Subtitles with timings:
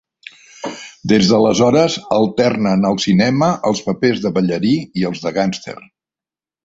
[1.11, 5.77] Des d'aleshores, alterna en el cinema els papers de ballarí i els de gàngster.